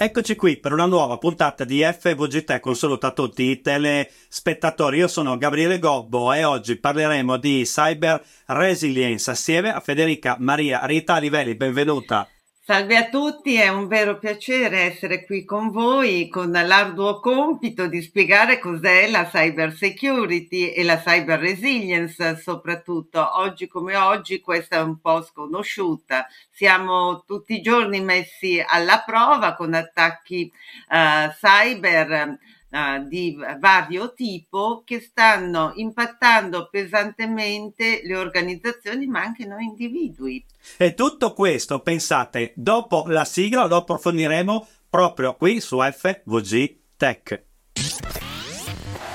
[0.00, 2.64] Eccoci qui per una nuova puntata di FVG Tech.
[2.66, 4.98] Un saluto a tutti i telespettatori.
[4.98, 11.18] Io sono Gabriele Gobbo e oggi parleremo di cyber resilience assieme a Federica Maria Rita
[11.18, 11.56] Livelli.
[11.56, 12.28] Benvenuta.
[12.70, 18.02] Salve a tutti, è un vero piacere essere qui con voi con l'arduo compito di
[18.02, 23.26] spiegare cos'è la cyber security e la cyber resilience soprattutto.
[23.38, 26.26] Oggi come oggi questa è un po' sconosciuta.
[26.50, 30.52] Siamo tutti i giorni messi alla prova con attacchi
[30.90, 32.38] uh, cyber
[32.70, 40.44] uh, di vario tipo che stanno impattando pesantemente le organizzazioni ma anche noi individui.
[40.76, 47.44] E tutto questo, pensate, dopo la sigla lo approfondiremo proprio qui su FVG Tech.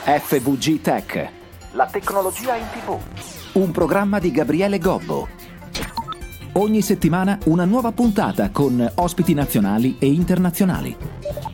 [0.06, 1.32] FVG Tech.
[1.72, 3.00] La tecnologia in tv.
[3.54, 5.28] Un programma di Gabriele Gobbo.
[6.54, 11.53] Ogni settimana una nuova puntata con ospiti nazionali e internazionali.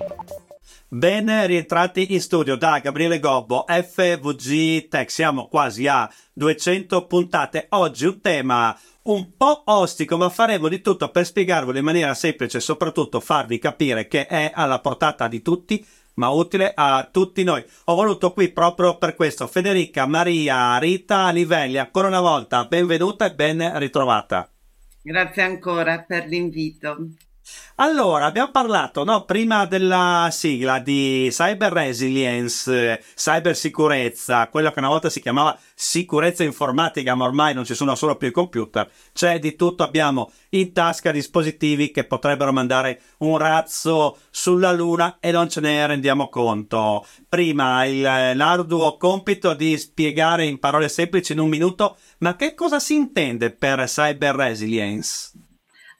[0.91, 5.11] Ben rientrati in studio da Gabriele Gobbo, FVG Tech.
[5.11, 7.67] Siamo quasi a 200 puntate.
[7.69, 12.57] Oggi un tema un po' ostico, ma faremo di tutto per spiegarvelo in maniera semplice
[12.57, 17.63] e soprattutto farvi capire che è alla portata di tutti, ma utile a tutti noi.
[17.85, 23.35] Ho voluto qui proprio per questo Federica, Maria, Rita Livelli, ancora una volta benvenuta e
[23.35, 24.49] ben ritrovata.
[25.03, 26.97] Grazie ancora per l'invito.
[27.81, 34.89] Allora, abbiamo parlato no, prima della sigla di cyber resilience, cyber sicurezza, quello che una
[34.89, 39.39] volta si chiamava sicurezza informatica, ma ormai non ci sono solo più i computer, c'è
[39.39, 45.47] di tutto, abbiamo in tasca dispositivi che potrebbero mandare un razzo sulla Luna e non
[45.47, 47.05] ce ne rendiamo conto.
[47.29, 52.77] Prima il, l'arduo compito di spiegare in parole semplici in un minuto, ma che cosa
[52.79, 55.28] si intende per cyber resilience?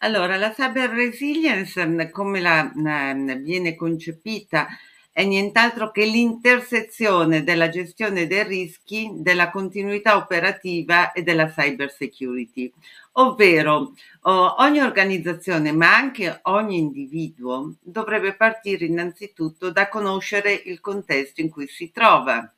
[0.02, 4.68] Allora, la cyber resilience, mm, come la, mm, viene concepita,
[5.12, 12.72] è nient'altro che l'intersezione della gestione dei rischi, della continuità operativa e della cyber security.
[13.14, 21.42] Ovvero, oh, ogni organizzazione, ma anche ogni individuo, dovrebbe partire innanzitutto da conoscere il contesto
[21.42, 22.50] in cui si trova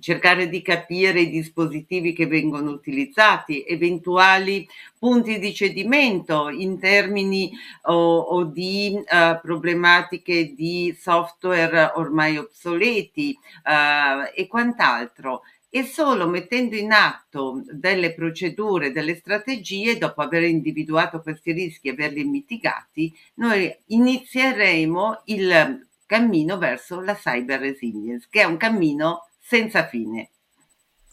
[0.00, 4.66] cercare di capire i dispositivi che vengono utilizzati, eventuali
[4.98, 14.30] punti di cedimento in termini o, o di uh, problematiche di software ormai obsoleti uh,
[14.34, 15.42] e quant'altro.
[15.68, 21.90] E solo mettendo in atto delle procedure, delle strategie, dopo aver individuato questi rischi e
[21.90, 29.86] averli mitigati, noi inizieremo il cammino verso la cyber resilience, che è un cammino senza
[29.86, 30.30] fine.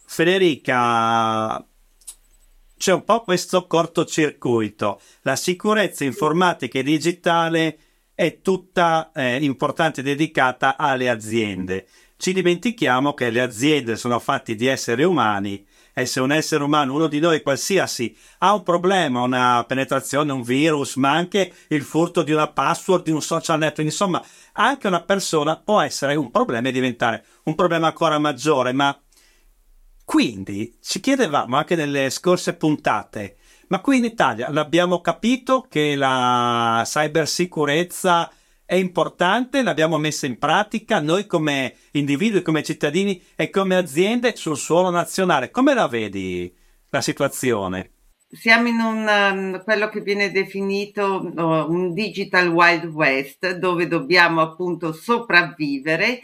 [0.05, 1.65] Federica,
[2.77, 5.01] c'è un po' questo cortocircuito.
[5.23, 7.77] La sicurezza informatica e digitale
[8.15, 11.87] è tutta eh, importante dedicata alle aziende.
[12.15, 16.93] Ci dimentichiamo che le aziende sono fatte di esseri umani e se un essere umano,
[16.93, 22.23] uno di noi qualsiasi, ha un problema, una penetrazione, un virus, ma anche il furto
[22.23, 26.69] di una password, di un social network, insomma, anche una persona può essere un problema
[26.69, 28.97] e diventare un problema ancora maggiore, ma
[30.03, 33.37] quindi ci chiedevamo anche nelle scorse puntate,
[33.67, 38.29] ma qui in Italia l'abbiamo capito che la cybersicurezza
[38.71, 44.55] è importante, l'abbiamo messa in pratica noi come individui, come cittadini e come aziende sul
[44.55, 45.51] suolo nazionale.
[45.51, 46.49] Come la vedi
[46.87, 47.91] la situazione?
[48.29, 54.39] Siamo in un, um, quello che viene definito uh, un digital wild west dove dobbiamo
[54.39, 56.21] appunto sopravvivere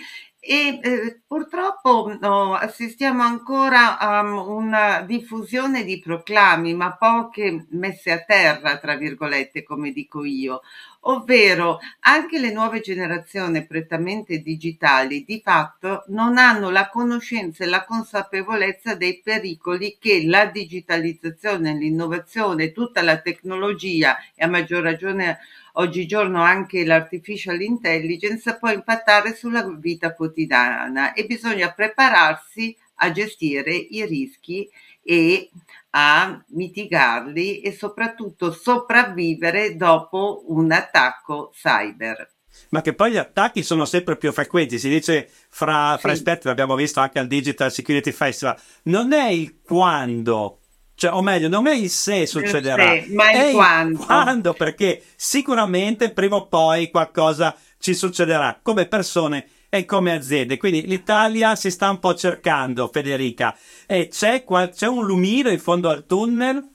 [0.50, 8.24] e eh, purtroppo no, assistiamo ancora a una diffusione di proclami, ma poche messe a
[8.24, 10.62] terra, tra virgolette, come dico io,
[11.02, 17.84] ovvero anche le nuove generazioni prettamente digitali di fatto non hanno la conoscenza e la
[17.84, 25.40] consapevolezza dei pericoli che la digitalizzazione, l'innovazione, tutta la tecnologia e a maggior ragione
[25.80, 34.06] oggigiorno anche l'artificial intelligence può impattare sulla vita quotidiana e bisogna prepararsi a gestire i
[34.06, 34.70] rischi
[35.04, 35.50] e
[35.92, 42.30] a mitigarli e soprattutto sopravvivere dopo un attacco cyber.
[42.70, 46.18] Ma che poi gli attacchi sono sempre più frequenti, si dice fra, fra sì.
[46.18, 50.62] esperti, l'abbiamo visto anche al Digital Security Festival, non è il quando
[50.98, 54.00] cioè, o meglio, non è il se succederà, sì, ma è il quando.
[54.00, 60.58] quando, perché sicuramente prima o poi qualcosa ci succederà come persone e come aziende.
[60.58, 63.56] Quindi l'Italia si sta un po' cercando, Federica,
[63.86, 66.68] e c'è, c'è un lumino in fondo al tunnel?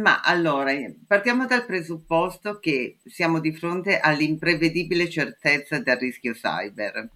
[0.00, 0.72] Ma allora,
[1.06, 7.10] partiamo dal presupposto che siamo di fronte all'imprevedibile certezza del rischio cyber.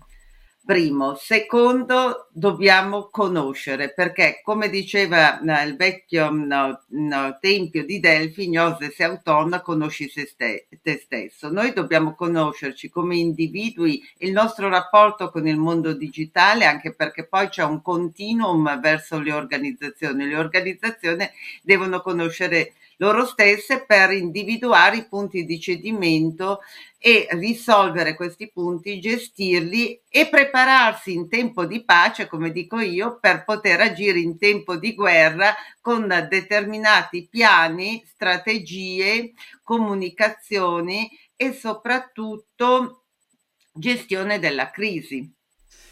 [0.64, 1.16] Primo.
[1.16, 8.90] Secondo, dobbiamo conoscere, perché come diceva no, il vecchio no, no, tempio di Delfi, Gnose
[8.90, 11.50] se autona, conosci se ste, te stesso.
[11.50, 17.48] Noi dobbiamo conoscerci come individui, il nostro rapporto con il mondo digitale, anche perché poi
[17.48, 20.28] c'è un continuum verso le organizzazioni.
[20.28, 21.28] Le organizzazioni
[21.62, 26.60] devono conoscere loro stesse per individuare i punti di cedimento
[26.98, 33.44] e risolvere questi punti, gestirli e prepararsi in tempo di pace, come dico io, per
[33.44, 39.32] poter agire in tempo di guerra con determinati piani, strategie,
[39.62, 43.04] comunicazioni e soprattutto
[43.72, 45.26] gestione della crisi.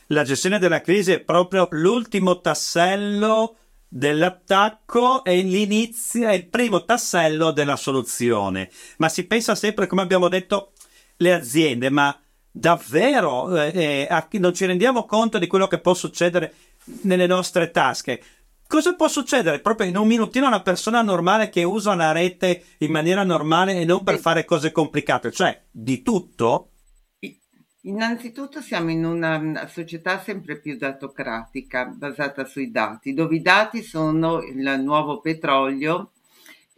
[0.09, 3.57] La gestione della crisi è proprio l'ultimo tassello
[3.89, 8.71] dell'attacco è l'inizio, è il primo tassello della soluzione.
[8.99, 10.73] Ma si pensa sempre, come abbiamo detto,
[11.17, 12.17] le aziende, ma
[12.51, 16.55] davvero eh, eh, non ci rendiamo conto di quello che può succedere
[17.03, 18.23] nelle nostre tasche.
[18.67, 22.65] Cosa può succedere proprio in un minutino a una persona normale che usa una rete
[22.79, 25.33] in maniera normale e non per fare cose complicate?
[25.33, 26.73] Cioè, di tutto?
[27.89, 34.43] Innanzitutto siamo in una società sempre più datocratica, basata sui dati, dove i dati sono
[34.43, 36.11] il nuovo petrolio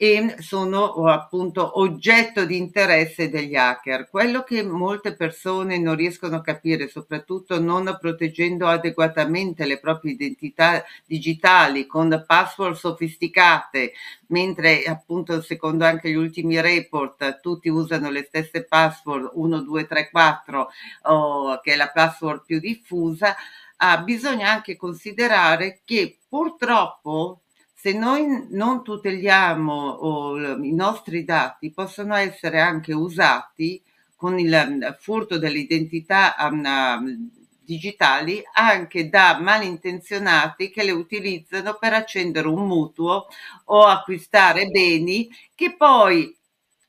[0.03, 4.09] e sono appunto oggetto di interesse degli hacker.
[4.09, 10.83] Quello che molte persone non riescono a capire, soprattutto non proteggendo adeguatamente le proprie identità
[11.05, 13.93] digitali con password sofisticate,
[14.29, 20.09] mentre appunto secondo anche gli ultimi report tutti usano le stesse password 1, 2, 3,
[20.09, 20.69] 4,
[21.03, 23.37] oh, che è la password più diffusa,
[23.77, 27.43] ah, bisogna anche considerare che purtroppo
[27.81, 33.83] se noi non tuteliamo oh, i nostri dati, possono essere anche usati
[34.17, 37.31] con il furto delle identità um,
[37.65, 43.29] digitali anche da malintenzionati che le utilizzano per accendere un mutuo
[43.65, 46.37] o acquistare beni che poi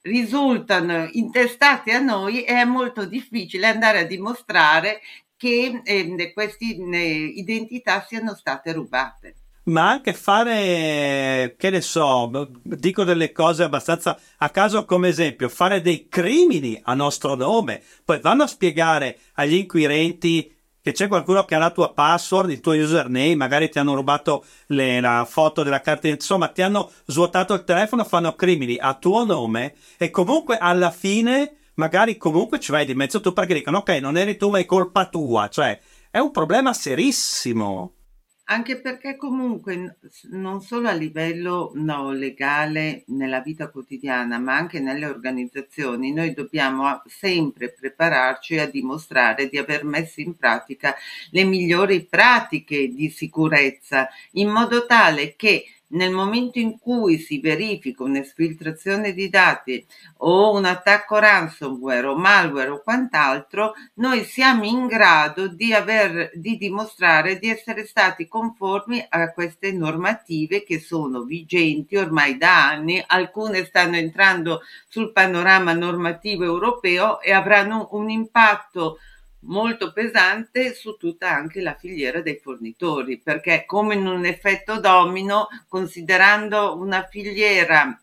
[0.01, 4.99] risultano intestati a noi e è molto difficile andare a dimostrare
[5.38, 13.31] che eh, queste identità siano state rubate ma anche fare, che ne so, dico delle
[13.31, 18.47] cose abbastanza a caso come esempio, fare dei crimini a nostro nome, poi vanno a
[18.47, 23.69] spiegare agli inquirenti che c'è qualcuno che ha la tua password, il tuo username, magari
[23.69, 28.33] ti hanno rubato le, la foto della carta, insomma ti hanno svuotato il telefono, fanno
[28.33, 33.31] crimini a tuo nome e comunque alla fine magari comunque ci vai di mezzo tu
[33.31, 35.79] perché dicono ok non eri tu ma è colpa tua, cioè
[36.09, 37.93] è un problema serissimo.
[38.51, 39.95] Anche perché comunque
[40.31, 47.01] non solo a livello no, legale nella vita quotidiana, ma anche nelle organizzazioni, noi dobbiamo
[47.06, 50.94] sempre prepararci a dimostrare di aver messo in pratica
[51.30, 58.03] le migliori pratiche di sicurezza, in modo tale che nel momento in cui si verifica
[58.03, 59.85] un'esfiltrazione di dati
[60.17, 66.57] o un attacco ransomware o malware o quant'altro, noi siamo in grado di, aver, di
[66.57, 73.65] dimostrare di essere stati conformi a queste normative che sono vigenti ormai da anni, alcune
[73.65, 78.98] stanno entrando sul panorama normativo europeo e avranno un impatto
[79.41, 85.48] molto pesante su tutta anche la filiera dei fornitori, perché come in un effetto domino,
[85.67, 88.00] considerando una filiera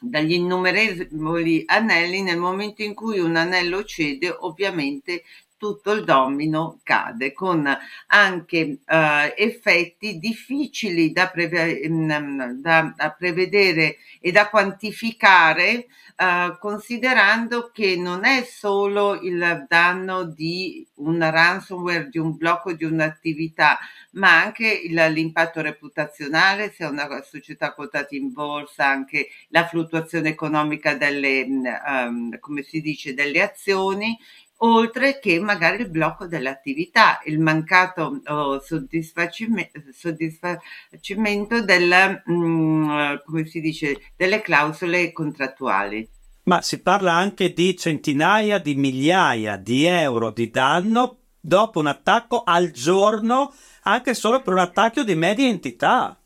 [0.00, 5.24] dagli innumerevoli anelli, nel momento in cui un anello cede, ovviamente
[5.58, 7.68] tutto il domino cade con
[8.06, 8.94] anche uh,
[9.36, 15.86] effetti difficili da, preve- mm, da, da, prevedere e da quantificare
[16.16, 22.84] uh, considerando che non è solo il danno di un ransomware, di un blocco di
[22.84, 23.78] un'attività,
[24.12, 30.94] ma anche il, l'impatto reputazionale, se una società quotata in borsa, anche la fluttuazione economica
[30.94, 34.16] delle, um, come si dice, delle azioni
[34.58, 43.60] oltre che magari il blocco dell'attività, il mancato oh, soddisfacimento, soddisfacimento della, mm, come si
[43.60, 46.08] dice, delle clausole contrattuali.
[46.44, 52.42] Ma si parla anche di centinaia di migliaia di euro di danno dopo un attacco
[52.42, 56.17] al giorno, anche solo per un attacco di media entità.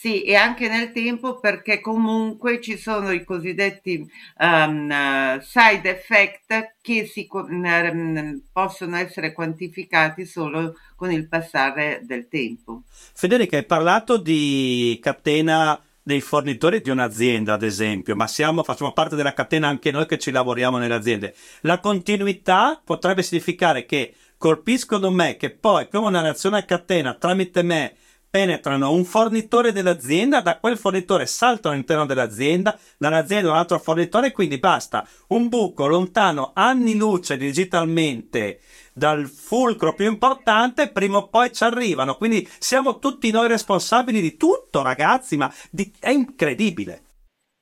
[0.00, 7.04] Sì, e anche nel tempo perché comunque ci sono i cosiddetti um, side effect che
[7.04, 12.84] si, um, possono essere quantificati solo con il passare del tempo.
[12.88, 19.16] Federica, hai parlato di catena dei fornitori di un'azienda, ad esempio, ma siamo, facciamo parte
[19.16, 21.34] della catena anche noi che ci lavoriamo nelle aziende.
[21.60, 27.62] La continuità potrebbe significare che colpiscono me, che poi come una reazione a catena tramite
[27.62, 27.96] me
[28.30, 34.58] penetrano un fornitore dell'azienda, da quel fornitore saltano all'interno dell'azienda, dall'azienda un altro fornitore, quindi
[34.58, 38.60] basta un buco lontano anni luce digitalmente
[38.92, 42.16] dal fulcro più importante, prima o poi ci arrivano.
[42.16, 45.92] Quindi siamo tutti noi responsabili di tutto, ragazzi, ma di...
[45.98, 47.02] è incredibile.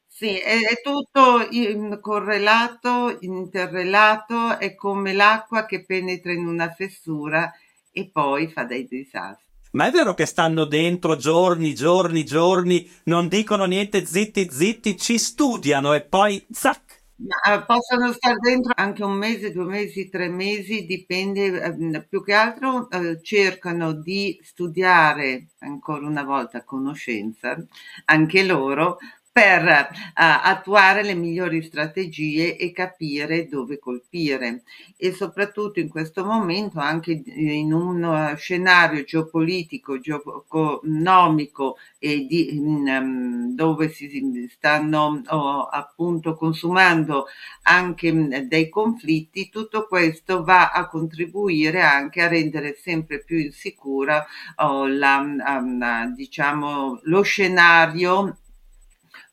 [0.06, 7.50] Sì, è, è tutto in- correlato, interrelato, è come l'acqua che penetra in una fessura
[7.90, 9.47] e poi fa dei disastri.
[9.72, 15.18] Ma è vero che stanno dentro giorni, giorni, giorni, non dicono niente, zitti, zitti, ci
[15.18, 16.96] studiano e poi zac.
[17.20, 22.22] Ma eh, possono stare dentro anche un mese, due mesi, tre mesi, dipende, ehm, più
[22.22, 27.56] che altro eh, cercano di studiare ancora una volta conoscenza,
[28.04, 28.98] anche loro,
[29.32, 34.62] per uh, attuare le migliori strategie e capire dove colpire.
[34.96, 43.54] E soprattutto in questo momento anche in un uh, scenario geopolitico, geoeconomico e di, um,
[43.54, 47.26] dove si stanno oh, appunto consumando
[47.62, 54.26] anche um, dei conflitti, tutto questo va a contribuire anche a rendere sempre più insicura
[54.56, 58.38] oh, la, um, diciamo, lo scenario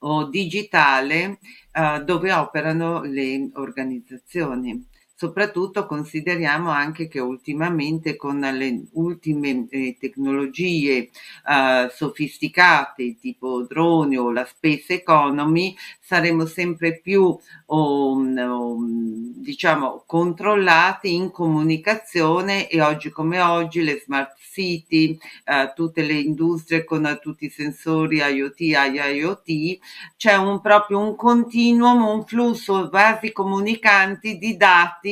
[0.07, 1.39] o digitale
[1.71, 4.87] eh, dove operano le organizzazioni.
[5.17, 11.09] Soprattutto consideriamo anche che ultimamente con le ultime eh, tecnologie
[11.47, 21.13] eh, sofisticate tipo droni o la space economy saremo sempre più o, o, diciamo controllati
[21.13, 27.45] in comunicazione e oggi come oggi le smart city, eh, tutte le industrie con tutti
[27.45, 29.79] i sensori IoT, IIoT,
[30.17, 35.03] c'è un proprio un continuum, un flusso vasi comunicanti di dati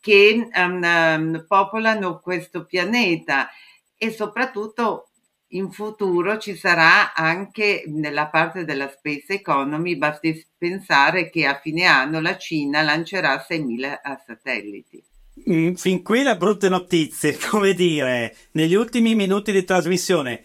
[0.00, 3.48] che um, popolano questo pianeta
[3.96, 5.08] e soprattutto
[5.54, 11.84] in futuro ci sarà anche nella parte della space economy, basti pensare che a fine
[11.84, 15.02] anno la Cina lancerà 6.000 satelliti.
[15.50, 20.44] Mm, fin qui le brutte notizie, come dire, negli ultimi minuti di trasmissione,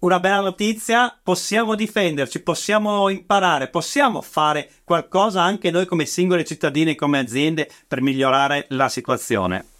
[0.00, 6.94] una bella notizia, possiamo difenderci, possiamo imparare, possiamo fare qualcosa anche noi come singoli cittadini,
[6.94, 9.77] come aziende per migliorare la situazione.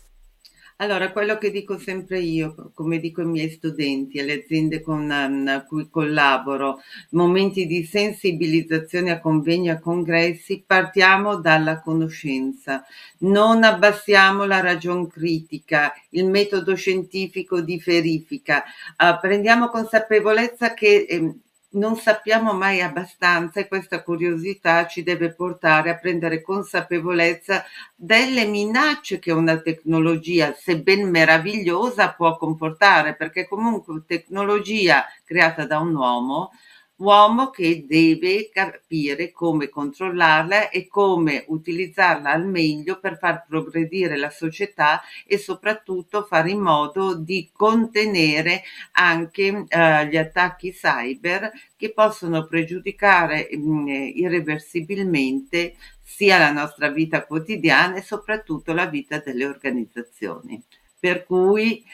[0.80, 5.66] Allora, quello che dico sempre io, come dico ai miei studenti, alle aziende con um,
[5.66, 6.78] cui collaboro,
[7.10, 12.84] momenti di sensibilizzazione a convegni, a congressi, partiamo dalla conoscenza.
[13.18, 18.62] Non abbassiamo la ragion critica, il metodo scientifico di verifica.
[18.96, 21.34] Uh, prendiamo consapevolezza che eh,
[21.70, 29.18] non sappiamo mai abbastanza e questa curiosità ci deve portare a prendere consapevolezza delle minacce
[29.18, 36.52] che una tecnologia, sebbene meravigliosa, può comportare, perché comunque tecnologia creata da un uomo
[36.98, 44.30] uomo che deve capire come controllarla e come utilizzarla al meglio per far progredire la
[44.30, 48.62] società e soprattutto fare in modo di contenere
[48.92, 57.24] anche eh, gli attacchi cyber che possono pregiudicare mh, mm, irreversibilmente sia la nostra vita
[57.24, 60.60] quotidiana e soprattutto la vita delle organizzazioni.
[60.98, 61.84] Per cui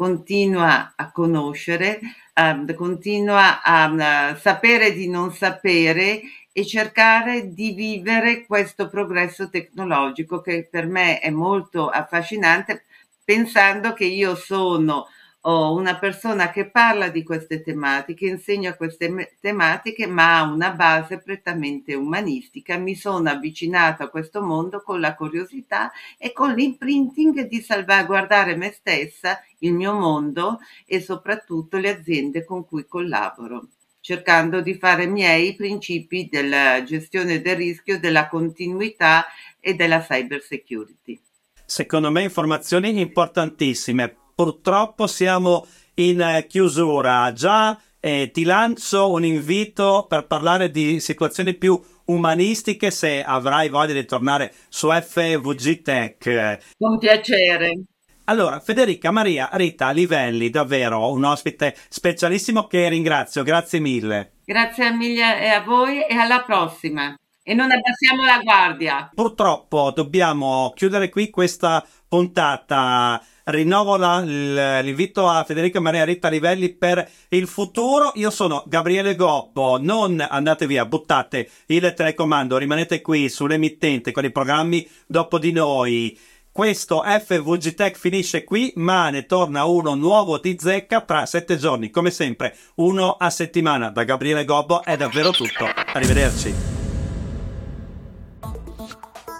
[0.00, 2.00] continua a conoscere,
[2.34, 10.40] uh, continua a uh, sapere di non sapere e cercare di vivere questo progresso tecnologico
[10.40, 12.86] che per me è molto affascinante
[13.22, 15.06] pensando che io sono
[15.42, 21.18] ho una persona che parla di queste tematiche, insegna queste tematiche, ma ha una base
[21.18, 22.76] prettamente umanistica.
[22.76, 28.70] Mi sono avvicinata a questo mondo con la curiosità e con l'imprinting di salvaguardare me
[28.72, 33.68] stessa, il mio mondo e soprattutto le aziende con cui collaboro
[34.02, 39.26] cercando di fare miei principi della gestione del rischio, della continuità
[39.60, 41.20] e della cyber security.
[41.66, 45.66] Secondo me informazioni importantissime purtroppo siamo
[45.96, 47.30] in eh, chiusura.
[47.34, 53.92] Già eh, ti lancio un invito per parlare di situazioni più umanistiche se avrai voglia
[53.92, 56.58] di tornare su FVG Tech.
[56.78, 57.82] Con piacere.
[58.24, 64.36] Allora, Federica Maria Rita Livelli, davvero un ospite specialissimo che ringrazio, grazie mille.
[64.46, 67.14] Grazie mille a voi e alla prossima.
[67.42, 69.10] E non abbassiamo la guardia.
[69.12, 77.08] Purtroppo dobbiamo chiudere qui questa puntata rinnovo la, l'invito a Federica Maria Rita Livelli per
[77.28, 78.12] il futuro.
[78.14, 84.30] Io sono Gabriele Goppo, non andate via, buttate il telecomando, rimanete qui sull'emittente con i
[84.30, 86.18] programmi dopo di noi.
[86.52, 91.90] Questo FVG Tech finisce qui, ma ne torna uno nuovo di zecca tra sette giorni,
[91.90, 93.90] come sempre, uno a settimana.
[93.90, 95.64] Da Gabriele Gobbo è davvero tutto.
[95.92, 96.52] Arrivederci.